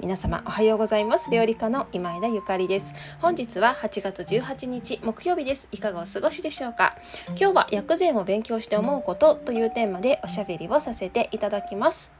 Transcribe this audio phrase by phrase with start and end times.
[0.00, 1.30] 皆様おはようございます。
[1.30, 2.92] 料理家の今枝ゆかりです。
[3.20, 5.66] 本日は8月18日木曜日です。
[5.72, 6.96] いかがお過ごしでしょうか？
[7.28, 12.12] 今日は薬膳を勉強して思うことというテーマでおしゃべりをさせていただきます。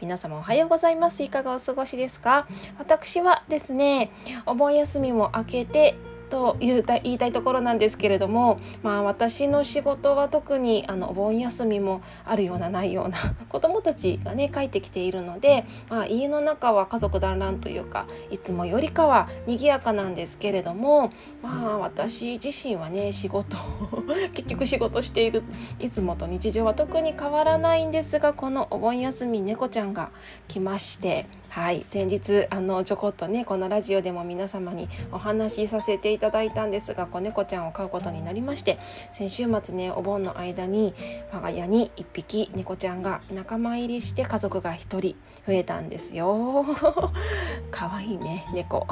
[0.00, 1.24] 皆様おはようございます。
[1.24, 2.46] いかがお過ごしですか？
[2.78, 4.10] 私はですね
[4.46, 5.96] お盆休みも明けて
[6.34, 23.56] と言い言いたいところなんですけれども、まあ、私の仕事は特にあのお盆休みもあるようなないような 子どもたちがね帰ってきているので、まあ、家の中は家族団らんというかいつもよりかは賑やかなんですけれども、まあ、私自身はね仕事
[24.34, 25.44] 結局仕事している
[25.78, 30.10] いつもと日常は特に変わらないんですがこのお盆休み猫ちゃんが
[30.48, 31.43] 来まして。
[31.54, 38.76] はい先日あのちょこっとねこのラジオでも皆様にお話しさせていただいたんですが子猫ちゃんを飼うことになりまして
[39.12, 40.94] 先週末ねお盆の間に
[41.32, 45.00] 我が家に1匹猫ちゃんが仲間入りして家族が1人
[45.46, 46.66] 増えたんですよ。
[47.70, 48.88] 可愛いいね猫。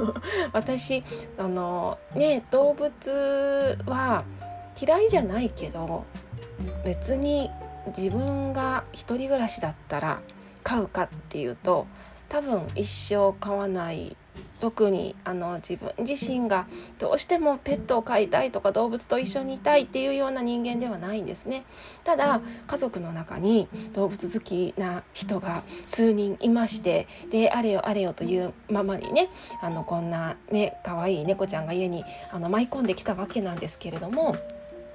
[0.54, 1.04] 私
[1.36, 4.24] あのね動物は
[4.80, 6.04] 嫌いじゃないけど
[6.82, 7.50] 別に
[7.88, 10.22] 自分が一人暮らしだったら
[10.66, 11.86] 飼うかっていうと
[12.28, 14.16] 多分一生飼わない
[14.58, 16.66] 特にあの自分自身が
[16.98, 21.64] どうしてもペットを飼いたいとか動物と一緒にいたいっていうような人間ではないんですね
[22.02, 29.28] ただ家族の中に動物好きな人が数人いましてであれよあれよというままにね
[29.62, 34.36] あのこんなね可愛い猫ちゃんが家にあの舞い込んできたわけなんですけれども。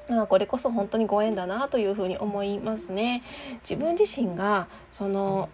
[0.10, 3.24] まあ、これこそ本当にご縁だなというふうに思いますね。
[3.60, 5.48] 自分自身がその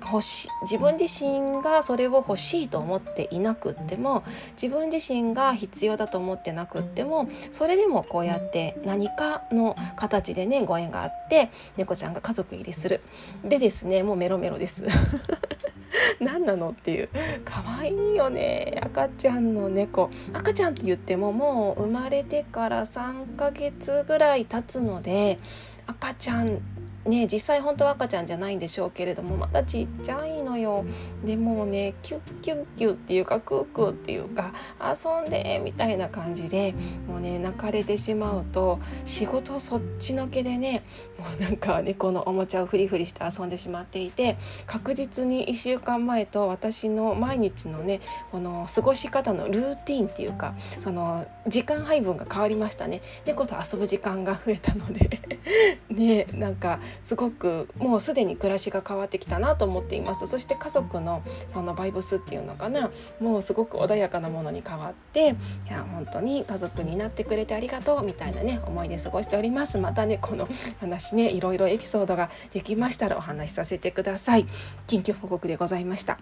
[0.00, 4.24] 欲し自分自身がそれを欲しいと思っていなくっても
[4.60, 13.00] 自分自身が必要だと思ってなくってもそれでもこうやって何かの形でねご縁があって猫ちゃんが家族入りする。
[13.44, 14.84] でですねもうメロメロです。
[16.20, 17.08] 何なのっていう。
[17.44, 20.10] 可愛いよね赤ちゃんの猫。
[20.32, 25.38] 赤ちゃんって言ってももう生まれてから3ヶ月ぐらい経つので
[25.86, 26.60] 赤ちゃん
[27.06, 30.84] ね実際本当は赤ちゃんじゃないんでしょうけれどもまだちっちゃいのよ。
[31.24, 36.74] でもねキュッキュッキュッっていうかクークーっていうか遊んでみたいな感じで
[37.06, 40.82] もうね泣かれてしまうと仕事そっちのけでね
[41.18, 48.00] もうなんか猫のおもちゃをフリフリして遊んでしまっていて確実に1週間前と私の毎日のね
[48.30, 53.02] この過ごし方のルーティンっていうかその時間配分が変わりましたね。
[53.24, 55.20] 猫と遊ぶ時間が増えたので
[55.88, 60.26] ねなんかすごくもうすでに暮らしが変わってきたなと思っています。
[60.26, 62.90] そして家族のそのバイブスっていうのかな。
[63.20, 65.20] もうすごく穏やかなものに変わって
[65.68, 69.78] いや本当に家族になってくれてありがとうみたいなね思いで過ごしております。
[69.78, 70.48] またねこの
[70.80, 74.46] 話ねいろいろエピソードができましたらお話しさせてください。
[74.86, 76.18] 近況報告でございました。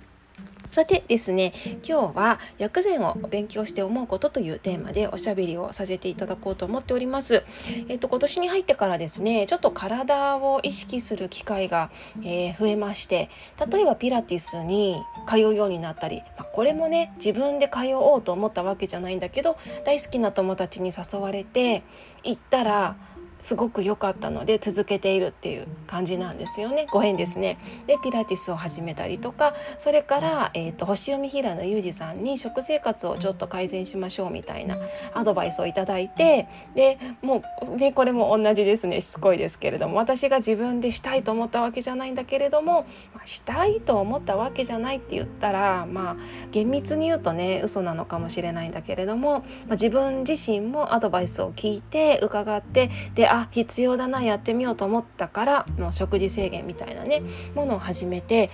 [0.70, 1.52] さてですね
[1.86, 7.42] 今日は薬膳を勉強して思うことというテーマでおしゃべりをさせていただこうと思っております。
[7.88, 11.90] えっと今年に入ってからですねちょっと体を意識する機会が、
[12.22, 13.30] えー、増えまして
[13.70, 14.96] 例えばピラティスに
[15.26, 21.82] 通うようになったり、まあ、これもね自分で通おうと思ったわけじゃないんだけど大好きな友達に誘われて
[22.24, 22.96] 行ったら
[23.38, 27.58] すごく良かったので続けているっていう感じなんですよねご縁ですね。
[27.86, 34.78] でピラティスを始めたりとかそれから、えーと、星読み平野裕二さんに食生活をちょっと改善しましょうみたいな
[35.14, 42.86] アドバイスをいただいてでもう、ね、これも同じですねしつこいですけれども私が自分でしたいと思ったわけじゃないんだけれども、
[43.24, 46.16] したいと思ったわけじゃないって言ったらまあ
[46.50, 57.22] 厳密に言うとね嘘なのかもしれないんだけれども、まあ、自分自身もアドバイスを聞いて伺ってであ必要だなやってみようと思ったからもう食事制限みたいなね
[57.54, 58.50] ものを始めて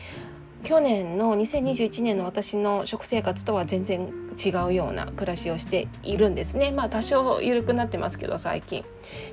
[0.65, 4.11] 去年の2021年の私の食生活とは全然
[4.43, 8.85] 違うような暮らしをしているんですねまあ多少緩くなってますけど最近。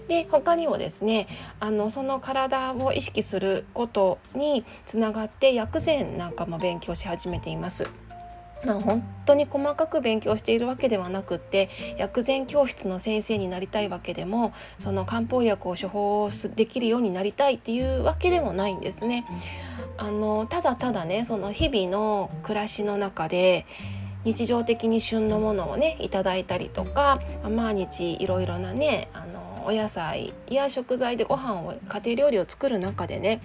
[0.09, 1.27] で他にもですね
[1.61, 7.89] あのその体を意識することにつながって薬膳なんかも勉強し始めています。
[8.65, 19.25] まあ、本当に細かく勉強しているわけではなくって薬膳教室の先生になりたいわけでもその漢方薬を処方できるようになりたいっていうわけでもないんですね。
[19.97, 23.65] あのただただねその日々の暮らしの中で
[24.23, 33.41] 日常的に旬のものをねいただいたりとか毎日いろいろなねあのお野菜や食材でご飯を家庭料理を作る中でね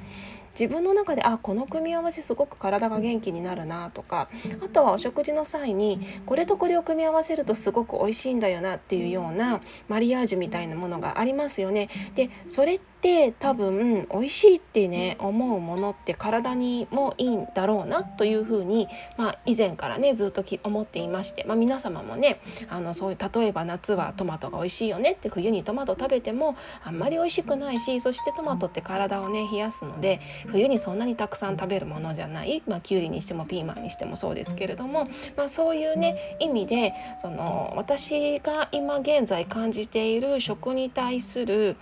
[0.58, 4.30] 自分の中であこの組み合わせすごく体が元気になるなとか
[4.64, 11.90] あとはお食事の際にこれとこれを組み合わせるとすごく美味しいんだよなっていうようなマリアージュみたいなものがありますよね。
[12.14, 12.95] でそれって
[13.38, 41.76] 多分美味しいってね思うものって体にもいいんだろうなというふうに、まあ、以前からねずっと思っていまして、まあ、皆様もねあのそういう例えば夏はトマトが美味しいよねって冬にトマト食べてもあんまり美味しくないしそしてトマトって体をね冷やすので冬にそんなにたくさん食べるものじゃない、まあ、きゅうりにしてもピーマンにしてもそうですけれども、まあ、そういうね意味でその私が今現在感じている食に対する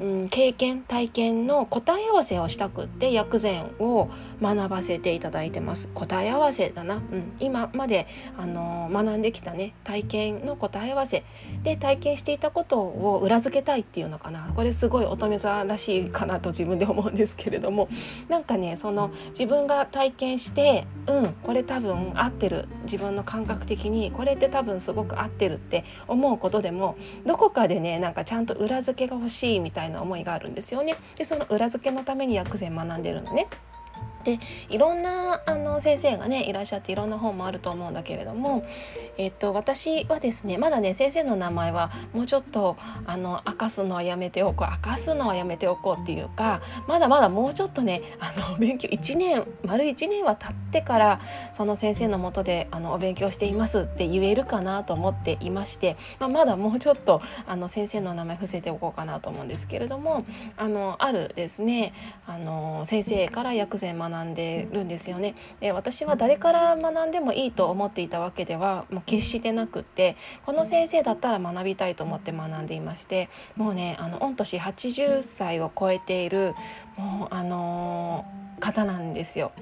[0.00, 4.08] うん、経験体験の答え合わせをしたくって薬膳を
[4.42, 5.88] 学ばせていただいてます。
[5.94, 8.06] 答え合わせだな、うん、今まで、
[8.36, 11.24] あの学んできたね体験の答え合わせ
[11.62, 14.52] で体験していたことを裏付けたいっていうのかな。
[14.54, 17.88] これすごい乙女座らしいかなと自分で思うんですけれども。
[18.28, 22.68] なんかねその自分が体験してうんこれ多分合ってる。
[22.82, 26.96] 自分の感覚的にこれって多分すごく合ってるって思うことでも
[27.26, 30.96] どこかでねなんかちゃんと裏付けが欲しいみたいな思いがあるんですよね。
[31.16, 33.48] でその裏付けのために薬膳学んでるのね。
[34.26, 38.66] でいろんなあの先生がねいらっしゃっていろんな本もあると思うんだけれども、
[39.16, 42.76] えっと、私はですねまだね先生の名前はもうちょっと
[43.06, 51.20] あの明かすのはやめておこう明かすのはやめておこうっていうかまだまだもうちょっとねあの勉強1年丸1年は経ってから
[51.52, 60.26] その先生のもとであのお勉強していますって言えるかなと思っていまして、まあ、まだもうちょっとあの先生の名前伏せておこうかなと思うんですけれども
[60.56, 61.92] あのあるですね
[62.26, 65.34] あの先生から薬膳学んでるんですよね。
[65.60, 76.54] で私は誰から学んでもいいと思っていたわけではもう決してなくってこの先生だったら学びたいと思って学んでいましてもうねあの御年80歳を超えている
[76.96, 79.52] もうあのー、方なんですよ。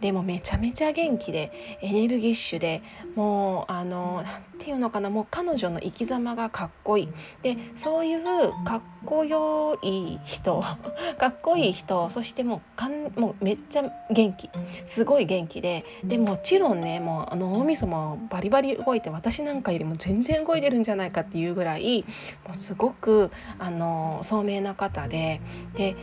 [0.00, 2.82] でもめちゃめちゃ元気でエネルギッシュで
[3.14, 7.08] もうあの何て言うのかなもう彼女の生き様がかっこいい
[7.42, 8.22] でそういう
[8.64, 10.60] かっこよい人
[11.18, 14.50] かっこいい人そしてもうかんもうめっちゃ元気
[14.84, 22.02] すごい元気ででもちろんねもう脳みそもバリバリ動いて私なんかよりも全然動いてるんじゃないかっていうぐらい
[22.44, 23.30] もうすごく
[23.60, 25.40] あの聡明な方で
[25.76, 25.94] で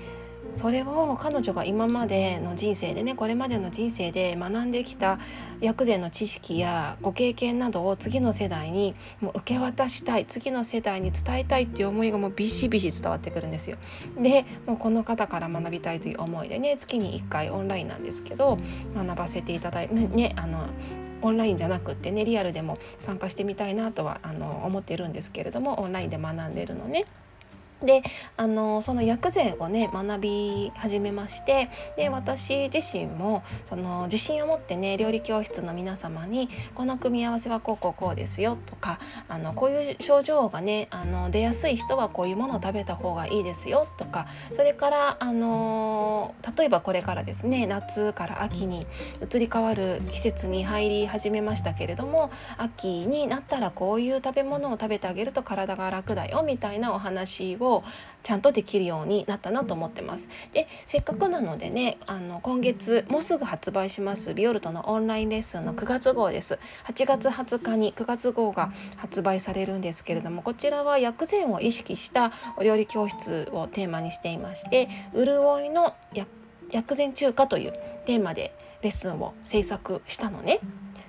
[0.53, 5.19] それを彼女が今までの人生でねこれまでの人生で学んできた
[5.61, 13.77] 薬膳の知識やご経験などを次の世代にもう受け渡したい次の世代に伝えたいっていう思いがもうビシビシ伝わってくるんですよ。
[14.19, 18.57] でもうこの方から学びたいという思いでね月に1回オンラインなんですけど
[18.95, 20.65] 学ばせていただいてねあの
[21.21, 27.05] オンラインじゃなくってねリアルでも参加してみたいなとはあの思ってるんですけれどもオンラインで学んでるのね。
[27.83, 28.03] で
[28.35, 46.08] あのその薬膳をね学び始めましてで私自身もその自信を持ってね料理教室の皆様にこの組み合わせはこうこうこうですよとかあのこういう症状がねあの出やすい人はこういうものを食べた方がいいですよとかそれからあの
[46.57, 48.85] 例えばこれからですね夏から秋に
[49.23, 57.83] 移り変わる季節に入り始めましたけれども秋になったらこういう食べ物を食べてあげると体が楽だよみたいなお話をを
[58.23, 60.29] ちゃんとできるようになったなと思ってます。
[60.51, 66.59] でせっかくなのでねあの今月もうすぐ発売しますビオルトのオンラインレッスンの9月号です。
[66.85, 75.93] 8月20日に9月号が発売されるんですけれどもこちらは薬膳を意識したお料理教室をテーマにしていまして潤いの
[76.71, 77.73] 薬膳中華という
[78.05, 80.59] テーマでレッスンを制作したのね。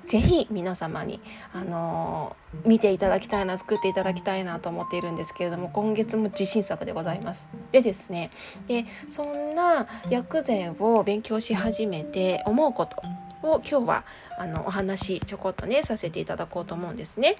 [0.04, 1.20] ぜひ皆様に、
[1.52, 7.46] あのー、見ていただきたいな作っていただきたいなと思っているんですけれども今月も自信作でございます。
[7.70, 8.30] でですね
[8.66, 12.96] でそんな薬膳を勉強し始めて思うこと
[13.42, 14.04] を今日は
[14.38, 17.36] あのお話ちょこっとねさせていただこうと思うんですね。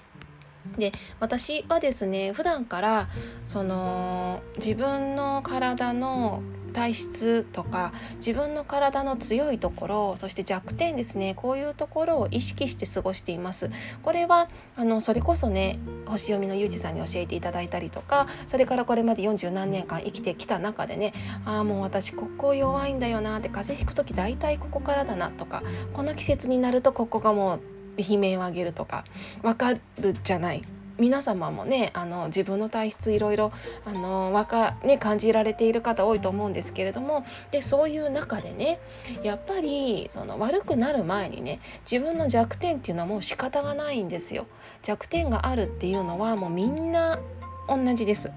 [0.77, 3.09] で私はですね普段から
[3.45, 6.41] その自分の体の
[6.71, 13.69] 体質とか自分の体の強いところそして弱点ですねこういうところを意識して過ごしています。
[14.01, 21.13] これはあのそれこそね星読みのゆうじさんに教えていただいたりとかそれからこれまで40何年間生きてきた中でね
[21.45, 25.63] ああもう私ここ弱いんだよなって風邪ひく時大体ここからだなとか
[25.93, 27.61] この季節になるとここがもう
[27.97, 29.05] 悲鳴を上げるとか
[29.41, 29.81] 分かる
[30.23, 30.63] じゃない
[31.01, 33.51] 皆様もねあの自分の体質いろいろ
[33.85, 38.79] あのわか、ね、感じられている方多いと思うんですけれどもでそういう中でね
[39.23, 44.45] やっぱりその悪くなる前にね自分の弱点っていうのはもう仕方がないんですよ。
[44.83, 47.19] 弱点があるっていうのはもうみんな
[47.67, 48.31] 同じです。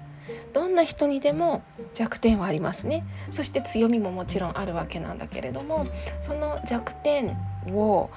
[0.53, 5.85] どんな人にでも弱点はありますねそして強みももちろんあるわけなんだけれども
[6.19, 8.09] その弱点を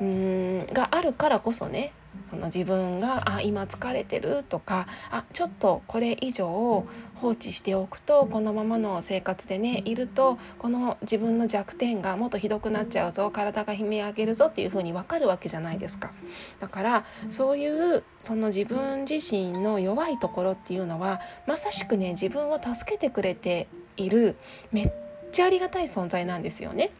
[0.00, 1.92] うんがあるからこそね
[2.30, 16.12] その自分があ今疲れてるとかあちょっとこれ以上放置しておくとこのままの生活でねいるとこの自分の弱点がもっとひどくなっちゃうぞ体が悲鳴上げるぞっていう風に分かるわけじゃないですか。
[16.60, 24.36] だからそういうその自分自身の弱いところっていうのはまさしくね自分を助けてくれている
[24.72, 24.92] めっ
[25.32, 26.90] ちゃありがたい存在なんですよね。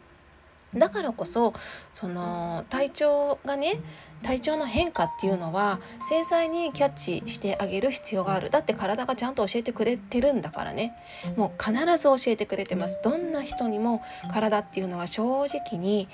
[0.74, 1.54] だからこそ
[1.92, 3.80] その体調がね
[4.22, 8.50] 体調の変化っていうのは繊細にキャッチしてあげる必要がある。
[8.50, 10.94] だって体がちゃんと教えてくれてるんだからね。
[11.36, 13.00] もう必ず教えてくれてます。
[13.02, 16.08] どんな人にも体っていうのは正直に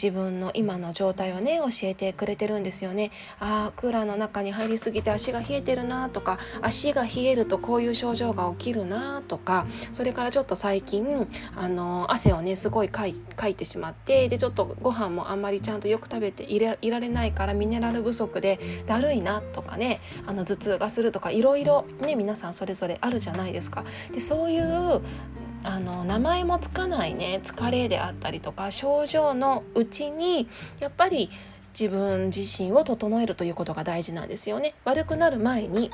[0.00, 3.10] 自分の今の状態をね教えてくれてるんですよね
[3.40, 11.26] あークーラーの中に入りすぎて足が冷えてるなとか足が冷えるとこういう症状が起きるなとかそれからちょっと最近
[11.56, 23.84] あの汗をねすごいかいかいてしまってでちょっとご飯もあんまりちゃんとよく食べていれいられないからミネラル不足でだるいなとかねあの頭痛がするとかいろいろね皆さんそれぞれあるじゃないですか。
[24.12, 25.00] でそういう
[25.66, 31.28] あの名前もつかないね疲れであったりとか症状のうちにやっぱり
[31.78, 34.74] 自分自身を整えるということが大事なんですよね。
[34.84, 35.90] 悪くなる前に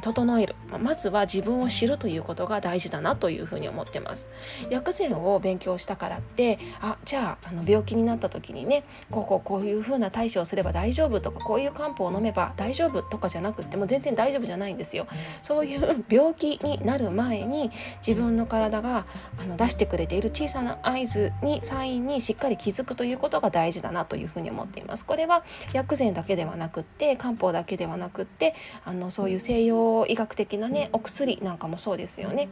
[0.00, 0.54] 整える。
[0.80, 4.30] まずは自分を知るということが大事だなというふうに思ってます。
[4.70, 15.06] 薬膳を勉強したからってあじゃああの病気になった時にねこうこうこういうふうな対処をすれば大丈夫とかこういう漢方を飲めば大丈夫とかじゃなくっても全然大丈夫じゃないんですよ。
[15.42, 17.70] そういう病気になる前に
[18.06, 19.06] 自分の体が
[19.38, 25.04] あの出してくれている小さな合図にサインにしっかり気づくということが大事だなというふうに思っています。
[25.04, 29.75] これは薬膳だけではなくって漢方だけではなくってあのそういう西洋
[30.08, 32.48] 医学的なねお薬なんかもそうですよね。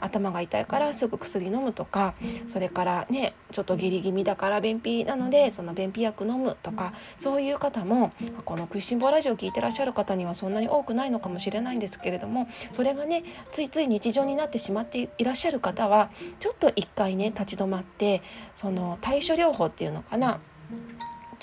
[0.00, 2.14] 頭が痛いからすぐ薬飲むとか
[2.46, 8.12] それからねちょっと下痢気味だから便秘なのでその便秘薬飲むとかそういう方も
[8.44, 18.22] この「食いしん坊ラジオ」聞いてらっしゃる方にはそんなに多くないのかもしれないんですけれどもそれがねついつい日常になってしまっていらっしゃる方はちょっと一回ね立ち止まって
[18.54, 20.40] その対処療法っていうのかな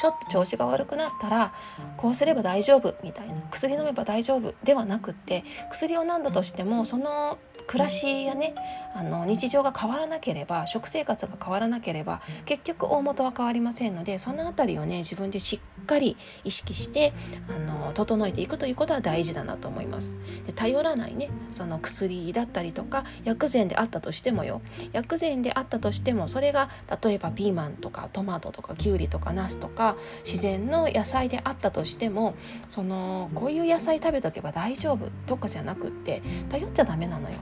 [0.02, 1.54] ちょっと調子が悪くなったら
[1.96, 3.40] こうすれば大丈夫みたいな。
[3.52, 7.38] 薬飲めば大丈夫ではなくって薬を飲んだとしてもその
[7.68, 8.56] 暮らしやね
[8.94, 17.14] あの日常が変わらなければ食生活が変わらなければ結局大元は変わりませんのでその辺りをね自分でしっかり意識して
[17.50, 20.18] あの整えていくということは大事だなと思います。
[20.46, 26.70] で頼らないねその薬だったりとか薬膳であったとしてもよ薬膳であったとしてもそれが
[27.04, 32.36] 例えばピーマンとかトマトとかきゅうりとかナスとか自然の野菜であったとしても
[32.68, 37.38] そのこういう野菜食べとけば大丈夫とかじゃなくって頼っちゃダメなのよ。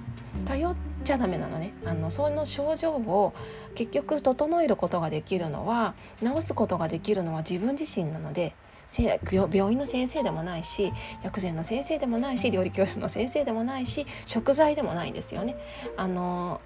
[0.46, 3.34] 頼っちゃダメなのねあのその症状を
[3.76, 8.54] 結局整えることができるのは治すことができるのは自分自身なので
[9.52, 10.92] 病院の先生でもないし
[11.24, 15.56] 薬膳の先生でもないし料理教室の先生でもないし食材でもないんですよね。
[15.96, 16.60] あの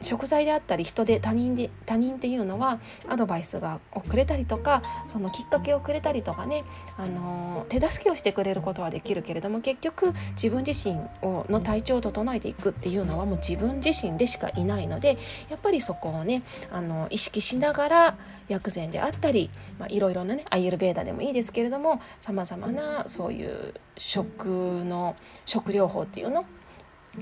[0.00, 6.64] 食材であったり人で他人で他人っていうのはアドバイスがをくれたりとかそのきっかけをくれたりとかね、
[6.96, 26.44] あの手助けをしてくれることはできるけれども結局自分自身をの体調を整えていくっていうのはもう自分自身でしかいないのでやっぱりそこをねあの意識しながら薬膳であったり、まあ、いろいろなねアイエルベーダでもいいですけれどもさまざまなそういう食の食療法っていうの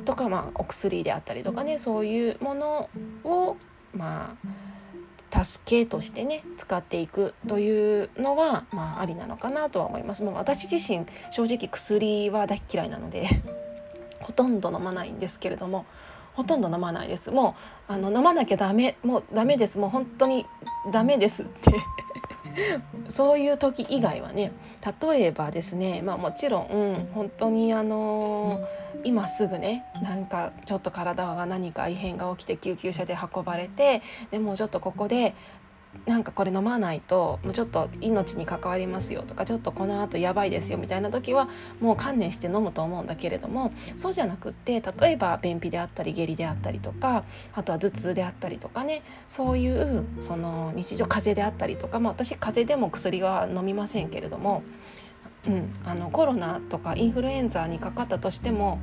[0.05, 2.91] とか、まあ、お薬であったりとかねそういうもの
[3.25, 3.57] を
[3.95, 4.37] ま
[5.33, 10.23] あ助けとしてね使っていくというのは、まあ、ありなのかなとは思います。
[10.23, 13.27] もう私自身正直薬は大嫌いなので
[14.23, 15.85] ほとんど飲まないんですけれども
[16.35, 17.31] ほとんど飲まないです。
[17.31, 17.57] も
[17.89, 19.79] うあの飲まなきゃダメもうダメです。
[19.79, 20.47] もう本当に
[20.91, 21.73] ダメですって。
[23.09, 24.53] そういう時以外はね
[25.01, 28.67] 例えばですねまあもちろん、うん、本当にあのー、
[29.07, 35.35] 今すぐねなんかちょっと体が何か異変が起きて救急車で運ばれてでもちょっとここで
[36.05, 41.49] なんかこれ飲まないともうちょっと命に関わりますよとかちょっとこの後やばいですよみたいな時は
[41.81, 54.63] もう観念して飲むと思うんだけれどもそうじゃなくって例えば便秘であったり下痢であったりとかあとは頭痛であったりとかねそういうその日常風邪であったりとか、まあ、私風邪でも薬は飲みませんけれども
[55.47, 58.79] うん、あのコロナとかインフルエンザにかかったとしても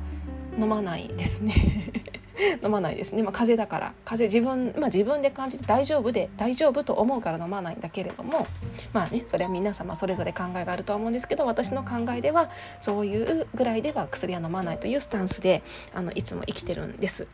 [0.58, 1.52] 飲まないですね。
[2.62, 3.94] 飲まないですね、まあ、風邪だから。
[4.04, 8.46] 風邪自分、まあ、自分で感じて大丈夫で大丈夫と思うから飲まないんだけれども
[8.92, 15.62] まあねそれは皆様それぞれ考えがあるとは思うんですけど私の考えではそういうぐらいでは薬は飲まないというスタンスで
[15.94, 17.28] あのいつも生きてるんです。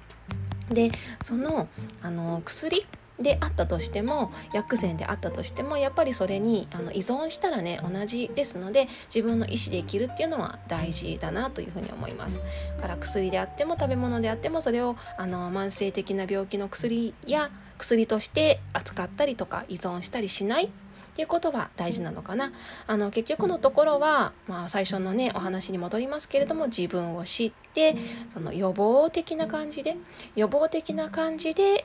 [0.69, 1.67] でその
[2.03, 2.87] あの薬
[3.21, 12.41] であったとしても薬膳であったとしてもやっぱりそれにあの依存したらね同じですので自分の意思で生きるっていうのは大事だなというふうに思います。
[12.81, 20.69] から薬であっても食べ物であってもそれをあの慢性的な病気の薬や薬として扱ったりとか依存したりしないっ
[21.13, 22.53] ていうことは大事なのかな。
[22.87, 27.97] あの結局のところは、まあ、最初のねお話に戻りますけれども自分を知って
[28.31, 29.97] その予防的な感じで
[30.37, 31.85] 予防的な感じで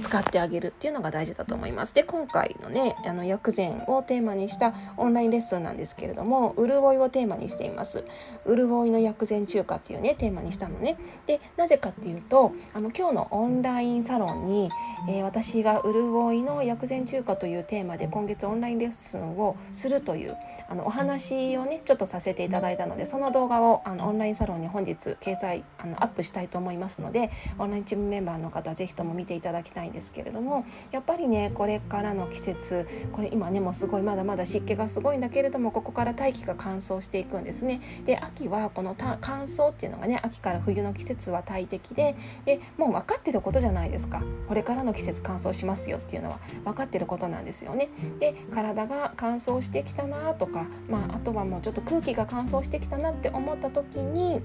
[0.00, 1.94] 使ってあげるっていうのが大事だと思います。
[1.94, 8.04] で今回のねあの薬膳をテーマにしたオンラインレッスンなんですけれども潤いをテーマにしています。
[8.46, 10.96] 潤いの薬膳中華っていうねテーマにしたのね。
[11.26, 14.70] でなぜかっていうとあの今日のオンラインサロンに、
[15.08, 20.36] えー、私が潤いの薬膳中華というテーマで今月オンラインレッスンをするという
[20.68, 37.80] あのお話をねちょっとさせていただいたのでその動画をあのオンラインサロンに本日掲載あのアップしたいと思いますのでオンラインチームメンバーの方は是非とも見ていただきたいんですけれどもやっぱりねこれからの季節これ今ねもうすごいまだまだ湿気がすごいんだけれどもここから大気が乾燥していくんですね。
[38.04, 47.88] で秋はこの乾燥っていうのがね秋から冬の季節は大敵ででもう分かってることじゃないですかこれからの季節乾燥しますよっていうのは分かってることなんですよね。
[48.20, 54.40] で体が乾燥してきたなとか、まあ、あとはもうちょっと空気が乾燥してきたなって思った時に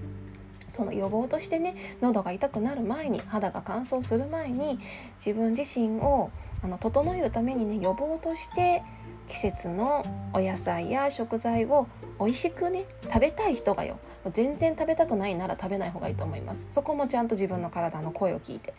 [0.67, 4.79] その予防としてね喉が痛くなる前に肌が乾燥する前に
[5.23, 6.31] 自分自身を
[6.63, 8.83] あの整えるためにね予防として
[9.27, 11.87] 季節のお野菜や食材を
[12.19, 13.99] 美味しくね食べたい人がよ
[14.31, 16.67] 全然食べたくないなら食べない方がいいと思います。
[16.71, 18.73] そこもちゃんと自分の体の声を聞いて。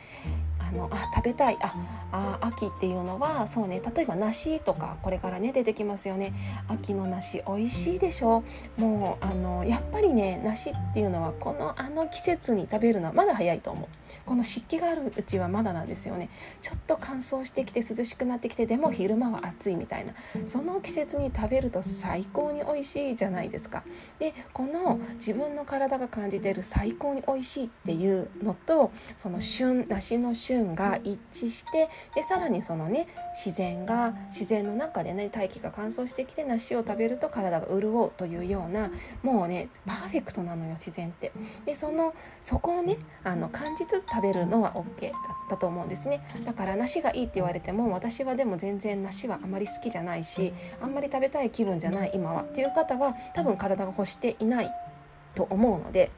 [0.68, 1.59] あのあ食べたい。
[1.61, 1.75] あ
[2.12, 3.80] あ秋っていうのはそうね。
[3.94, 6.33] 例えば梨とかこれからね出てきますよね。
[6.68, 8.42] 秋の梨美味しいでしょ。
[8.76, 13.88] もうあのやっぱりね梨っていうのはこのあの季節に食べるのはまだ早いと思う。
[14.26, 16.28] この湿気があるうちはまだなんですよね。
[16.62, 20.12] ちょっと乾燥してきて涼しくなってきてでも昼間は暑いみたいな
[20.46, 23.83] その季節に食べると最高に美味しいじゃないですか。
[24.18, 38.90] でこの自分の体が感じている最高に美味しいっていうのとその旬梨の旬運が一致してでさらにそのね自然が自然の中でね大気が乾燥してきて梨を食べると体が潤うというような
[39.23, 41.33] もうねパーフェクトなのよ自然って。
[41.64, 54.71] でそのそこをねあの感じつつ食べるのは OK だったと思うんですねだから梨がいいって言われても私はでも全然梨はあまり好きじゃないしあんまり食べたい気分じゃない今はっていう方は多分体が欲していない
[55.35, 56.11] と思うので。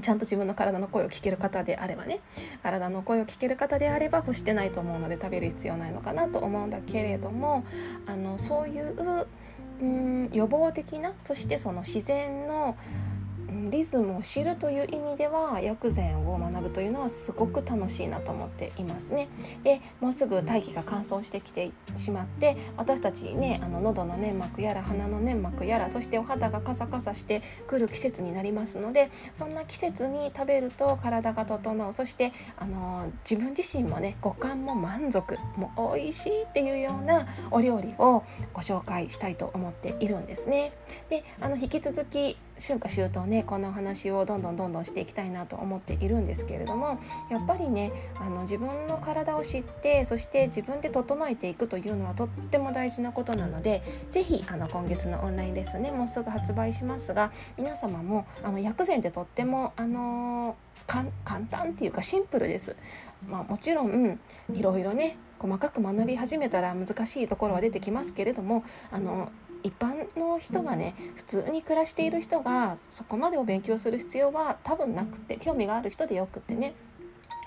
[0.00, 2.20] ちゃんと自分の体の声を聞ける方であればね
[2.62, 7.64] 体の声を聞ける方であれば干してないと思うので食べる必要ないのかなと思うんだけれども
[8.06, 9.26] あのそういう
[9.80, 12.76] うん予防的なそしてその自然の
[13.64, 19.28] リズムを知るという意味では薬膳を学ぶというのはすごく楽しいなと思っていますね。
[19.62, 40.72] でもうすぐ大気が乾燥してきてしまって私たちねあの喉の粘膜やら鼻の粘膜やらそしてお肌がカサカサしてくる季節になりますのでそんな季節に食べると体が整うそしてあの自分自身もね五感も満足もう美味しいっていうようなお料理をご紹介したいと思っているんですね。
[41.08, 46.98] であの引き続き春夏秋冬ねこの話をどんどんどんどんしていきたいなと思っているんですけれども
[47.30, 61.10] やっぱりねあの自分の体を知ってそして自分で整えていくというのはとっても大事なことなので是非今月のオンラインレッスンねもうすぐ発売しますが皆様もあの薬膳ってとってもあの簡
[61.50, 62.76] 単っていうかシンプルです。
[63.28, 64.20] まあ、もちろん
[64.54, 69.30] いろいろね細かく学び始めたら難しいところは出てきますけれどもあの
[69.66, 76.72] 一般の人がね普通に暮らしている人がそこまでを勉強する必要は多分なくて興味がある人でよくってね。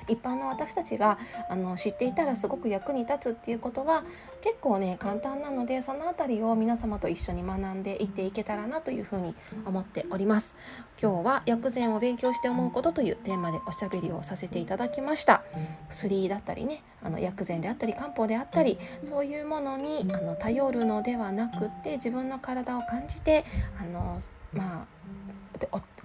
[0.09, 1.17] 一般の私たちが
[1.49, 4.03] あの知っていたらすごく役に立つっていうことは
[4.41, 10.55] 結構ね簡単なのでその辺りを皆様と一緒に学んでいっていけたらなというふうに思っております。
[11.01, 15.43] 今日は薬膳を勉強して思うことというテーマでおしゃべりをさせていただきました。
[15.87, 23.45] 薬だったりねあの薬膳であったり漢方であったりそういうものにあの頼るのではなくって自分の体を感じて
[23.79, 24.17] あの
[24.53, 24.87] まあ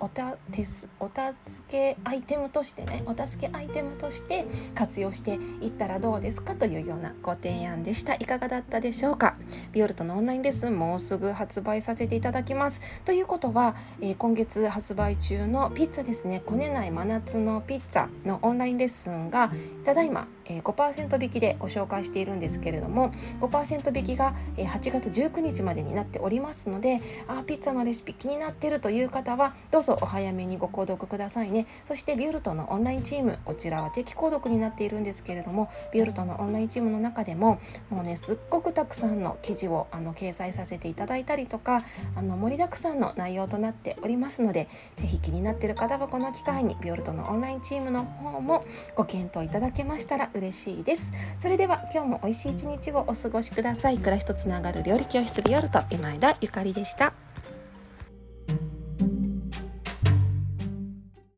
[0.01, 1.23] おたすお助
[1.69, 8.15] けアイテムとしてねお助けアイテムとして活用していったらどうですかというようなご提案でした。
[8.15, 9.37] いかがだったでしょうか？
[9.73, 12.81] ビオルトのオンラインレッスンもうすぐ発売させていただきます。
[13.05, 16.43] ということは、えー、今月発売中のピッツァですね。
[16.45, 19.51] こねない真夏のピッツァのオンラインレッスンが
[19.85, 31.67] ただいまえー、5%引きでご紹介しているんですけれども5%引きが、えー、8月19日までになっておりますのであピッツァのレシピ気になってるという方はどうぞお早めにご購読くださいね。
[31.85, 41.85] そしてビオルトのオンラインチームこちらは定期購読になっているんですけれどもビオルトのオンラインチームの中でももうねすっごくたくさんの記事をあの掲載させていただいたりとか
[42.17, 51.13] あの盛りだくさんの内容となっておりますので是非気になっている方はこの機会にビオルトのオンラインチームの方もご検討いただけましたら嬉しいです。
[51.39, 53.99] それでは今日も美味しい一日をお過ごしください。
[53.99, 57.24] 暮らしとつながる料理教室ビオルト今枝ゆかりでした。